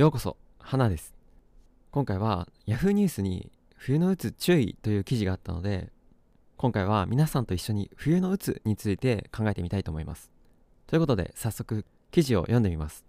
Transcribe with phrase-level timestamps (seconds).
[0.00, 1.12] ようこそ花です。
[1.90, 5.90] 今回は Yahoo ニュースに冬のうつ注意という記事があったので
[6.56, 10.30] 今回は皆さんと一緒に冬のうつについて考えてみたいと思います。
[10.86, 13.04] ということで早速記事を読んでみます。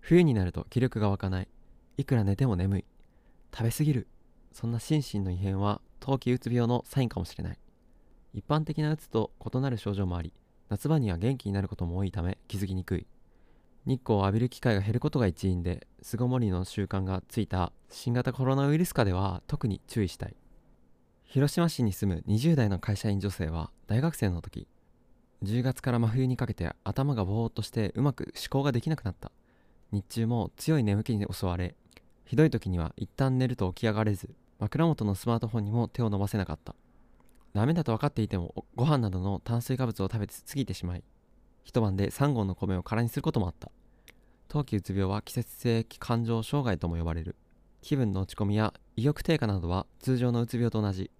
[0.00, 1.48] 冬になると気力が湧かない。
[1.98, 2.84] いくら寝ても眠い。
[3.54, 4.06] 食べ過ぎる。
[4.54, 7.58] そんな心身の異変は冬季うつ病のサインかもしれない。
[8.32, 10.32] 一般的なうつと異なる症状もあり
[10.70, 13.06] 夏場には元気になることも多いため気づきにくい。
[13.84, 20.36] 日光を浴びる機会が減ることが一因で巣ごもりの習慣がついた新型コロナウイルス下では特に注意したい。
[21.24, 24.68] 広島市に住む20代の会社員女性は大学生の時
[25.42, 29.32] 10月から真冬にかけて頭がぼーっとしてうまく思考ができなくなった。
[29.90, 31.74] 日中も強い眠気に襲われ
[32.24, 34.30] ひどい時には一旦寝ると起き上がれず
[34.60, 36.76] 枕元のスマートフォンにも手を伸ばせなかった。
[37.52, 41.02] ダメだと分かっていてもご飯などの炭水化物を食べ過ぎてしまい
[41.64, 43.70] 一晩で3合の米を空にすることもあった。
[44.52, 47.36] 冬季うつ病は季節性感情障害とも呼ばれる。
[47.80, 51.10] 気分の落ち込みや意欲低下などは通常のうつ病と同じ。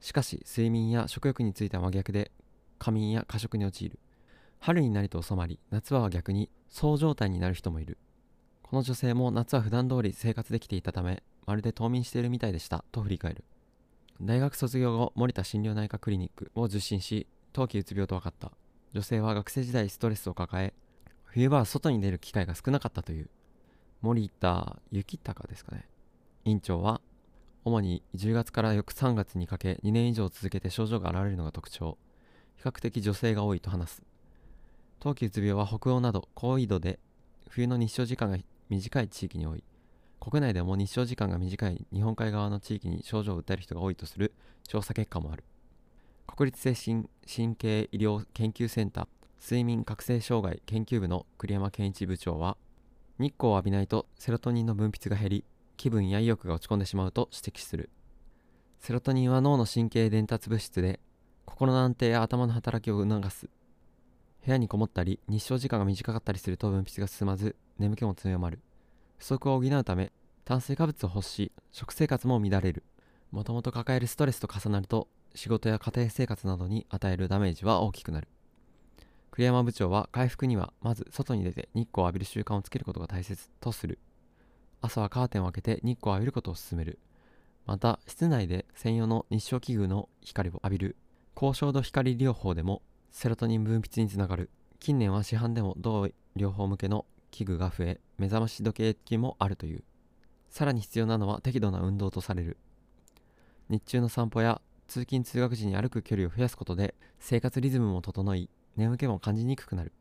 [0.00, 2.32] しかし睡眠や食欲については真逆で
[2.78, 3.98] 過眠や過食に陥る。
[4.58, 7.98] 春になりと収まり夏は逆にそう状態になる人もいる。
[8.62, 13.44] この女性も夏は普段通り生活できていたためまるで冬眠しているみたいでしたと振り返る。
[14.22, 18.50] 大学卒業後森田心療内科クリニックを受診し冬季うつ病と分かった。
[18.94, 20.72] 女性は学生時代ストレスを抱え
[21.34, 23.30] 冬場は外に出る機会が少なかったという
[24.02, 25.88] 森田幸隆ですかね。
[26.44, 27.00] 院長は
[27.64, 31.96] 主に10月から翌3月にかけ2年以上続けて症状が現れるのが特徴。
[32.56, 34.02] 比較的女性が多いと話す。
[35.00, 36.98] 冬季うつ病は北欧など高緯度で
[37.48, 38.36] 冬の日照時間が
[38.68, 39.64] 短い地域に多い。
[40.20, 44.34] 国内でも日照時間が短い日本海側の地域に症状を訴える人が多いとする
[44.68, 45.44] 調査結果もある。
[46.26, 52.56] 国立精神神経医療研究センター睡眠覚醒障害研究部の栗山健一部長は
[53.18, 55.44] 日光を浴びないとセロトニンの分泌が減り
[55.76, 57.90] 気分や意欲が落ち込んでしまうと指摘する。
[58.78, 61.00] セロトニンは脳の神経伝達物質で
[61.44, 63.50] 心の安定や頭の働きを促す。
[64.46, 68.60] 部屋にこもったり日照時間が短かったりすると分泌が進まず眠気も強まる。
[69.18, 70.12] 不足を補うため
[70.44, 72.84] 炭水化物を欲し食生活も乱れる。
[73.32, 78.28] もともと抱えるストレスと重なると仕事や家庭生活などに与えるダメージは大きくなる。
[79.32, 83.98] 栗山部長は回復にはまず外に出て日光を浴びる習慣をつけることが大切とする。
[84.82, 86.98] 朝はカーテンを開けて日光を浴びることを勧める。
[87.64, 90.96] また室内で専用の日照器具の光を浴びる
[91.34, 94.50] 高照度光療法でもセロトニン分泌につながる。
[94.80, 99.82] 近年は市販でも同療法向けの器具が増え目覚まし時計機もあるという。
[100.50, 102.58] さらに必要なのは適度な運動とされる。
[103.70, 109.92] 日中の散歩や通勤通学時に歩く距離を増やすことで生活リズムも整い眠気も感じにくくなる。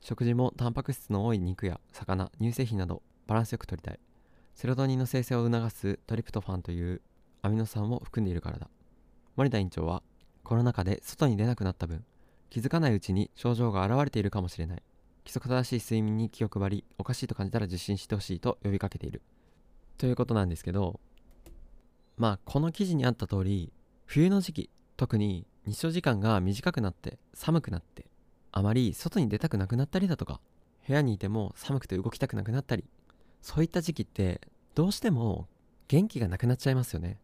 [0.00, 3.98] 食事もタンパク質の多い肉や魚乳製品などバランスよく取りたい。
[4.54, 7.00] セロトニンの生成を促すトリプトファンという
[7.42, 8.68] アミノ酸を含んでいるからだ。
[9.36, 10.02] 森田院長は
[10.42, 12.04] コロナ禍で外に出なくなった分
[12.50, 14.82] 気づかないうちに症状が現れているかもしれない。
[15.24, 19.22] 規則正しい睡眠に気を配りおかしいと感じたら受診してほしいと呼びかけている。
[19.98, 21.00] ということなんですけど
[22.16, 23.72] まあこの記事にあった通り
[24.06, 28.06] 冬の時期特に日照時間が短くなって寒くなって
[28.52, 30.40] あまり外に出たくなくなったりだとか
[30.86, 32.84] 部屋にいても寒くて動きたくなくなったり
[33.42, 34.40] そういった時期って
[34.74, 35.46] どうしても
[35.88, 37.18] 元気がなくなっちゃいますよね。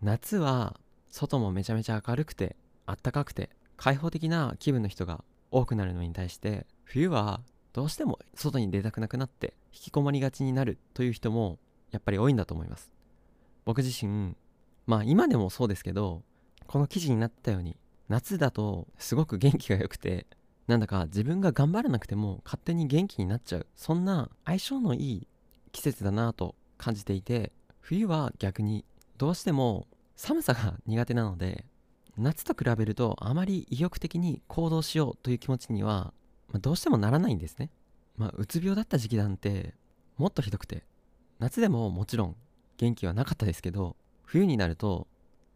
[0.00, 0.78] 夏は
[1.10, 7.40] 外もめちゃめちゃ明るくてあったかくて開放的な気分の人が多くなるのに対して冬は
[7.72, 11.58] どうしても外に出たくなくなって引きこもりがちになるという人も
[11.90, 12.90] やっぱり多いんだと思います。
[13.64, 14.34] 僕自身
[14.86, 16.22] まあ今でもそうですけど
[16.72, 17.76] この記事になったように
[18.08, 20.26] 夏だとすごく元気が良くて
[20.66, 23.66] なんだか自分が頑張らなくても勝手に元気になっちゃう。
[23.76, 25.28] そんな相性のいい
[25.72, 28.86] 季節だなと感じていて冬は逆に
[29.18, 31.66] どうしても寒さが苦手なので
[32.16, 36.14] 夏と比べるとあまり意欲的に行動しようという気持ちには、
[36.48, 37.68] まあ、どうしてもならないんですね。
[38.16, 39.74] まあうつ病だった時期なんて
[40.16, 40.86] もっとひどくて
[41.38, 42.36] 夏でももちろん
[42.78, 43.94] 元気はなかったですけど
[44.24, 45.06] 冬になると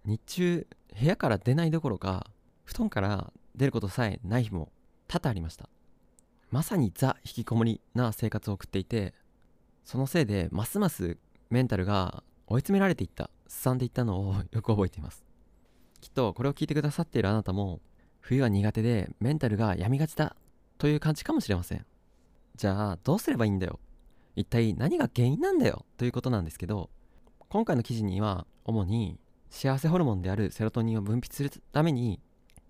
[0.04, 0.66] 日中
[0.98, 2.26] 部屋から出ないどころか
[2.64, 4.72] 布団から出ることさえない日も
[5.08, 5.68] 多々ありました。
[6.50, 9.14] まさにザ引きこもりな生活を送っていて
[9.84, 11.18] そのせいでますます
[11.50, 13.30] メンタルが追い詰められていった。
[13.48, 15.24] すさんでいったのを よく覚えています。
[16.00, 17.80] きっとこれを聞いてくださっているあなたも
[18.20, 20.36] 冬は苦手でメンタルが病みがちだ
[20.78, 21.84] という感じかもしれません。
[22.56, 23.78] じゃあどうすればいいんだよ。
[24.34, 26.90] 一体何が原因なんだよということなんですけど
[27.48, 29.18] 今回の記事には主に
[29.50, 32.20] 幸せホルモンであるセロトニンを分泌するために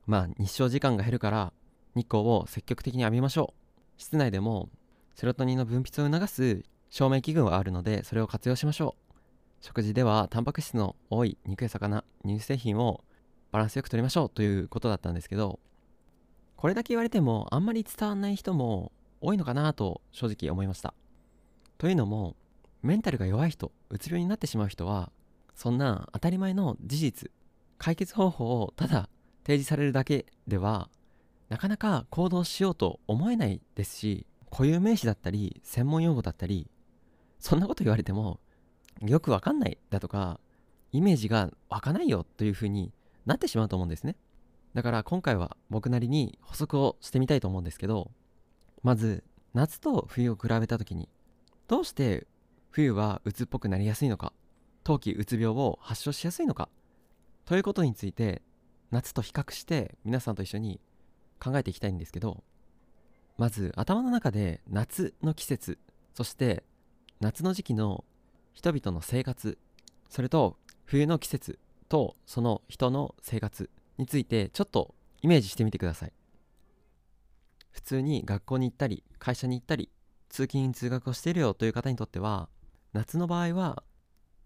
[0.07, 1.53] まあ日照時間が減るから
[1.95, 4.01] 日光を積極的に浴びましょう。
[4.01, 4.69] 室内でも
[5.15, 9.15] セロトニンの分泌を促す照明器具はあるのでそれを活用しましょう。
[9.61, 13.03] 食事ではタンパク質の多い肉や魚乳製品を
[13.51, 14.29] バランスよく取りましょう。
[14.31, 15.59] ということだったんですけど
[16.57, 20.95] これだけ言われてもあんまり伝わんない人も多いのかなと正直思いました。
[21.79, 22.37] というのも
[22.83, 25.11] メンタルが弱い人うつ病になってしまう人は
[25.57, 27.31] そんな当たり前の事実
[27.79, 29.09] 解決方法をただ
[29.43, 30.91] 提示されるだけでは
[31.49, 36.71] なかなか行動しようと思えないですし固有名詞だったり専門用語だったり
[37.39, 38.39] そんなこと言われても
[39.01, 40.41] よくわかんないだとか
[40.93, 42.93] イメージが湧かないよというふうに
[43.25, 44.17] なってしまうと思うんですね。
[44.75, 48.11] だから今回は僕なりに補足をしてみたいと思うんですけど
[48.83, 49.25] まず
[49.55, 51.09] 夏と冬を比べた時に
[51.67, 52.27] どうして
[52.71, 54.35] 冬はうつっぽくなりやすいのか
[54.87, 56.69] 冬季うつ病を発症しやすいのか？
[57.45, 58.41] ということについて
[58.93, 60.81] 夏と比較して皆さんと一緒に
[61.41, 62.45] 考えていきたいんですけど
[63.37, 65.81] まず頭の中で夏の季節
[66.15, 66.63] そして
[67.19, 68.05] 夏の時期の
[68.53, 69.59] 人々の生活
[70.09, 71.59] それと冬の季節
[71.89, 73.69] とその人の生活
[73.99, 76.13] についてちょっとイメージしてみてください。
[77.73, 79.91] 普通に学校に行ったり会社に行ったり
[80.29, 82.49] 通勤通学をしているよという方にとっては
[82.93, 83.83] 夏の場合は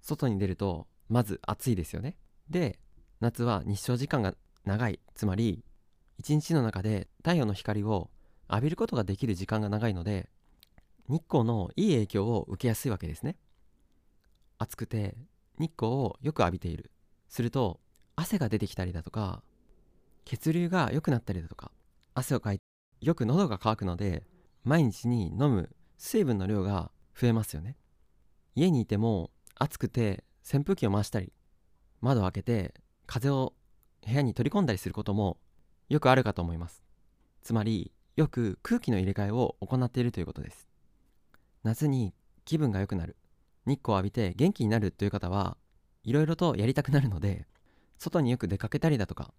[0.01, 2.17] 外に出るとまず暑いですよね。
[2.49, 2.79] で
[3.21, 5.01] 夏は日照時間が長い。
[5.15, 5.65] つまり
[6.19, 8.11] 一日の中で太陽の光を
[8.51, 10.29] 浴びることができる時間が長いので
[11.09, 13.37] 日光のいい影響を受けやすいわけですね。
[14.59, 15.17] 暑くて
[15.59, 16.91] 日光をよく浴びている。
[17.29, 17.81] すると
[18.17, 19.43] 汗が出てきたりだとか
[20.25, 21.71] 血流が良くなったりだとか
[22.15, 22.65] 汗をかいて
[23.01, 24.25] よく喉が渇くので
[24.65, 27.77] 毎日に飲む水分の量が増えますよね。
[28.55, 29.31] 家にいても
[29.61, 31.33] 暑くて扇風機を回したり
[32.01, 32.75] 窓を開けて
[33.07, 33.53] 風を
[34.07, 35.37] 部屋に取り込んだりすることも
[35.91, 36.83] よくあるかと思います。
[37.43, 40.67] つまりよく空気の入れ替えを行っているということです。
[41.63, 42.15] 夏に
[42.47, 43.17] 気分が良くなる
[43.67, 45.59] 日光を浴びて元気になるという方は
[46.05, 47.47] いろいろとやりたくなるので
[47.99, 49.35] 外によく出かけたりだとか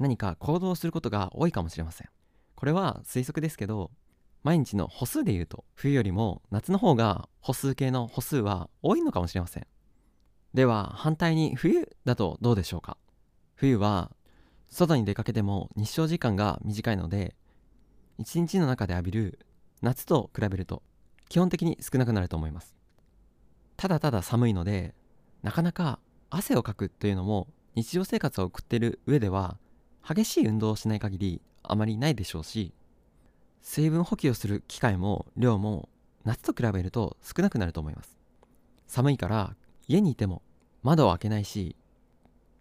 [0.00, 2.08] 何か行動することが多いかもしれません。
[2.56, 3.92] これは推測ですけど
[4.42, 9.66] 毎日の歩数で言うと冬よりも夏の方が歩数計の歩数は多いのかもしれません。
[10.54, 12.96] では反対に冬だとどうでしょうか？
[13.54, 14.10] 冬は
[14.68, 17.36] 外に出かけても日照時間が短いので
[18.18, 19.38] 一日の中で浴びる
[19.82, 20.82] 夏と比べると
[21.28, 22.74] 基本的に少なくなると思います。
[23.76, 24.94] ただただ寒いので
[25.42, 26.00] なかなか
[26.30, 29.58] 汗をかくというのも日常生活を送っている上では
[30.06, 32.72] 激しい運動をしない限りあまりないでしょうし
[33.62, 35.88] 水分補給をする機会も量も
[36.24, 38.18] 夏と比べると少なくなると思います。
[38.86, 39.54] 寒いから
[39.86, 40.42] 家にいても
[40.82, 41.76] 窓を開けないし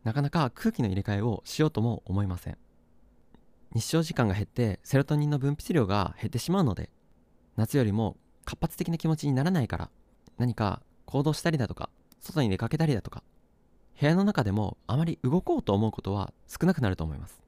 [0.04, 2.58] なかなか空気の入れ替えをしようとも思いません。
[3.74, 6.90] 日照時間が減ってセロトニンの分泌量が減ってしまうので
[7.56, 9.90] 夏よりも活発的な気持ちにならないから
[10.38, 13.24] 何か行動したりだとか外に出かけたりだとか
[14.00, 17.42] 部屋の中でもあまり動こうと思うことは少なくなると思います。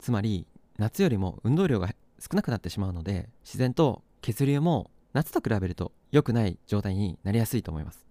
[0.00, 0.46] つまり
[0.76, 1.88] 夏よりも運動量が
[2.18, 8.06] 少なくなってしまうので自然と血流も夏と比べると良くない状態になりやすいと思います。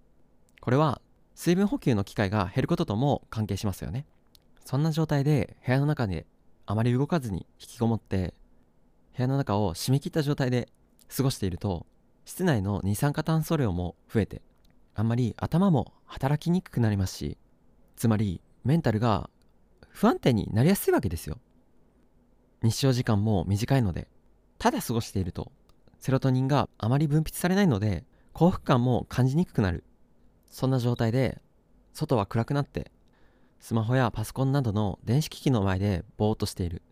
[0.61, 1.01] これは
[1.35, 4.05] 水分補給の機会が減ることとも関係しますよね。
[4.65, 6.25] そんな状態で部屋の中で
[6.65, 8.33] あまり動かずに引きこもって
[9.15, 10.67] 部屋の中を締め切った状態で
[11.15, 11.85] 過ごしていると
[12.25, 14.41] 室内の二酸化炭素量も増えて
[14.93, 17.37] あんまり頭も働きにくくなりますし
[17.95, 19.29] つまりメンタルが
[19.89, 21.39] 不安定になりやすいわけですよ。
[22.67, 24.07] 日照時間も短いので
[24.59, 25.51] ただ過ごしていると
[25.99, 29.83] セロトニンがあまり分泌されないので幸福感も感じにくくなる。
[30.49, 31.41] そんな状態で
[31.93, 32.91] 外は暗くなって
[33.59, 36.83] スマホやパソコンなどの電子機器の前でぼーっとしている。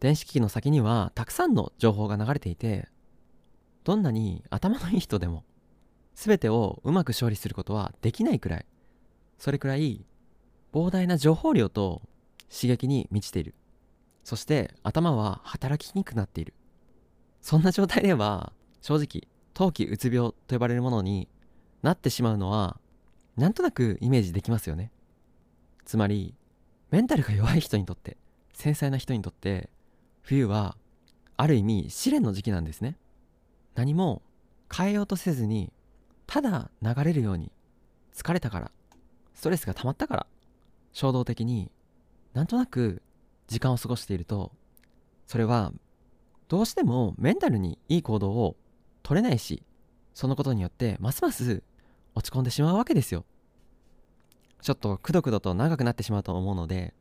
[0.00, 2.88] 電子機器の先にはたくさんの情報が流れていて
[3.84, 5.44] どんなに頭のいい人でも
[6.14, 8.66] 全てをうまく処理することはできないくらい
[9.38, 10.04] それくらい
[10.72, 12.02] 膨大な情報量と
[12.54, 13.54] 刺激に満ちている。
[14.26, 16.52] そして頭は働きにくくなっている。
[17.40, 21.28] そんな状態では正直冬季うつ病と呼ばれるものに
[21.82, 22.80] なってしまうのは
[23.36, 24.90] なんとなくイメージできますよね。
[25.84, 26.34] つまり
[26.90, 28.16] メンタルが弱い人にとって
[28.52, 29.70] 繊細な人にとって
[30.22, 30.76] 冬は
[31.36, 32.98] ある意味試練の時期なんですね。
[33.76, 34.22] 何も
[34.76, 35.72] 変えようとせずに
[36.26, 37.52] ただ流れるように
[38.12, 38.72] 疲れたから
[39.34, 40.26] ストレスが溜まったから
[40.92, 41.70] 衝動的に
[42.34, 43.02] なんとなく
[43.46, 44.52] 時間を過ごしていると
[45.26, 45.72] それは
[46.48, 48.56] どうしてもメンタルにいい行動を
[49.02, 49.62] 取れないし
[50.14, 51.62] そのことによってますます
[52.14, 53.26] 落ち込んでしまうわけですよ。
[54.62, 56.94] ちょっとくどくどと長くなってしまうと思うので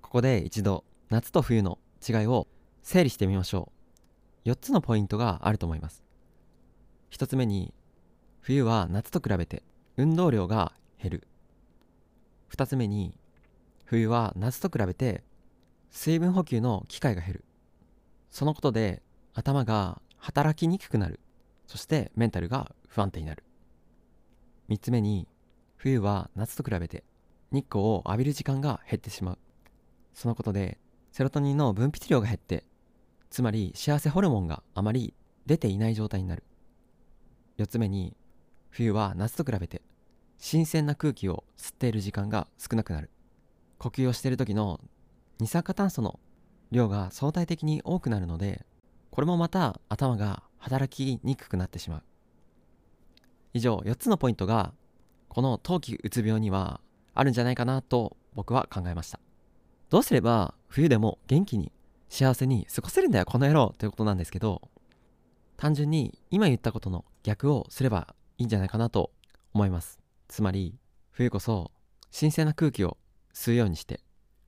[0.00, 2.48] ここで一度夏と冬の違いを
[2.82, 3.70] 整理してみましょ
[4.44, 4.48] う。
[4.48, 6.02] 4つのポイントがあると思います。
[7.10, 7.74] 1つ目に
[8.40, 9.62] 冬は夏と比べて
[9.96, 11.28] 運動量が減る。
[12.50, 13.14] 2つ目に
[13.84, 15.22] 冬は夏と比べて
[15.94, 17.44] 水分補給の機会が減る。
[18.28, 19.00] そのことで
[19.32, 21.20] 頭が働きにくくなる。
[21.68, 23.44] そしてメンタルが不安定になる。
[24.68, 25.28] 3つ目に
[25.76, 27.04] 冬は夏と比べて
[27.52, 29.38] 日光を浴びる時間が減ってしまう。
[30.12, 30.78] そのことで
[31.12, 32.64] セロトニンの分泌量が減って
[33.30, 35.14] つまり幸せホルモンがあまり
[35.46, 36.42] 出ていない状態になる。
[37.58, 38.16] 4つ目に
[38.68, 39.80] 冬は夏と比べて
[40.38, 43.10] 新鮮な空気を吸っている時間が少なくなる。
[43.78, 44.80] 呼吸をしている時の
[45.40, 46.20] 二酸化炭素の
[46.70, 48.64] 量が相対的に多くなるので
[49.10, 52.02] これもまた頭が働きにくくなってしまう。
[53.52, 54.72] 以上4つのポイントが
[55.28, 56.80] この冬季うつ病には
[57.14, 59.20] あるんじゃないかなと僕は考えました。
[59.90, 61.70] どうすれば冬でも元気に
[62.08, 64.62] 幸せに過ごせるんだよこの野郎ということなんですけど
[65.56, 69.12] 単純に今言ったことの逆をすればいいんじゃないかなと
[69.52, 70.00] 思います。
[70.26, 70.74] つまり
[71.12, 71.70] 冬こそ
[72.10, 72.96] 新鮮な空気を
[73.32, 74.00] 吸うようにして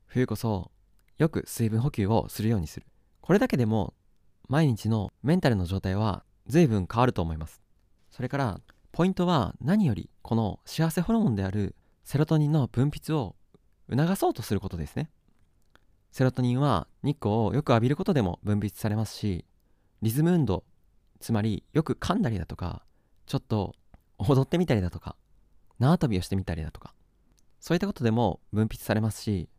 [0.07, 0.71] 冬こそ
[1.19, 2.87] よく水分補給をするようにする。
[3.21, 3.95] これだけでも
[4.49, 7.63] 毎日のメンタルの状態は随分変わると思います。
[8.11, 8.61] それから
[8.93, 13.37] ポイントは何よりこの幸せホルモンであるセロトニンの分泌を
[13.91, 15.11] 促そうとすることですね。
[16.17, 19.45] セロトニンは日光をよく浴びることでも分泌されますし
[20.01, 20.65] リズム運動
[21.21, 22.83] つまりよく噛んだりだとか
[23.27, 23.75] ちょっと
[24.17, 25.15] 踊ってみたりだとか
[25.79, 26.95] 縄跳びをしてみたりだとか
[27.61, 29.51] そういったことでも分泌されますし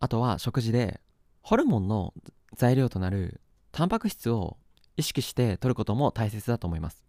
[0.00, 1.00] あとは食事で
[1.42, 2.14] ホルモンの
[2.54, 3.40] 材料となる
[3.72, 4.56] タンパク質を
[4.96, 7.04] 意識して摂ることも大切だと思います。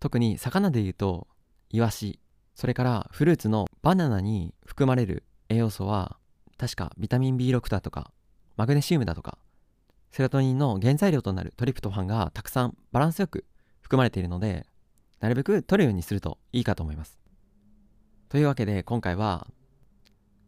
[0.00, 1.26] 特に魚でいうと
[1.70, 2.20] イワシ
[2.54, 6.18] それからフルーツのバナナに含まれる栄養素は
[6.56, 8.12] 確かビタミン B6 だとか
[8.56, 9.38] マグネシウムだとか
[10.10, 13.44] セロトニンの原材料となるトリプトファンがたくさんバランスよく
[13.80, 14.66] 含まれているので
[15.20, 17.18] なるべく取るようにするといいかと思います。
[18.28, 19.46] というわけで今回は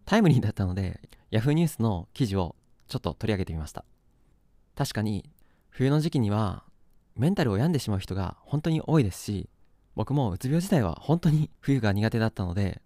[0.05, 1.52] タイムリーだったので Yahoo!
[1.52, 2.56] ニュースの記事を
[2.88, 3.85] ちょっと取り上げてみました。
[4.76, 5.30] 確かに
[5.71, 6.64] 冬の時期には
[7.16, 9.49] メンタルを病んでしまう人が本当に多いですし
[9.95, 12.83] 僕もうつ病自体は本当に冬が苦手だったので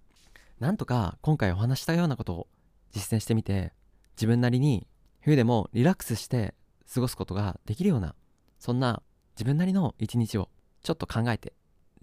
[0.61, 2.47] なんとか今回お話したようなことを
[2.93, 3.73] 実践してみて
[4.17, 4.87] 自分なりに
[5.21, 6.55] 冬でもリラックスして
[6.93, 8.15] 過ごすことができるような
[8.59, 9.03] そんな
[9.35, 10.49] 自分なりの一日を
[10.83, 11.53] ちょっと考えて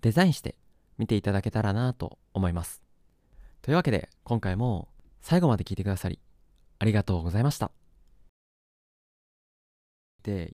[0.01, 0.55] デザインして
[0.97, 2.81] 見ていただけたらなと思います。
[3.61, 4.89] というわけで今回も
[5.21, 6.19] 最後まで聞いてくださり
[6.79, 7.71] ありがとうございました。
[10.23, 10.56] で